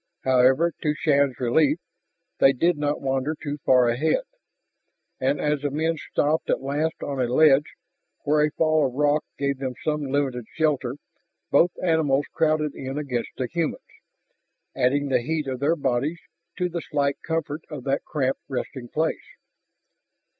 However, 0.23 0.73
to 0.81 0.95
Shann's 0.95 1.39
relief, 1.39 1.77
they 2.39 2.53
did 2.53 2.75
not 2.75 3.01
wander 3.03 3.35
too 3.39 3.59
far 3.63 3.87
ahead. 3.87 4.23
And 5.19 5.39
as 5.39 5.61
the 5.61 5.69
men 5.69 5.97
stopped 6.11 6.49
at 6.49 6.59
last 6.59 7.03
on 7.03 7.21
a 7.21 7.27
ledge 7.31 7.75
where 8.23 8.43
a 8.43 8.49
fall 8.49 8.87
of 8.87 8.95
rock 8.95 9.23
gave 9.37 9.59
them 9.59 9.75
some 9.83 10.07
limited 10.07 10.45
shelter 10.55 10.95
both 11.51 11.69
animals 11.83 12.25
crowded 12.33 12.73
in 12.73 12.97
against 12.97 13.33
the 13.37 13.45
humans, 13.45 13.83
adding 14.75 15.09
the 15.09 15.21
heat 15.21 15.45
of 15.45 15.59
their 15.59 15.75
bodies 15.75 16.17
to 16.57 16.67
the 16.67 16.81
slight 16.81 17.21
comfort 17.21 17.61
of 17.69 17.83
that 17.83 18.03
cramped 18.03 18.41
resting 18.49 18.87
place. 18.87 19.37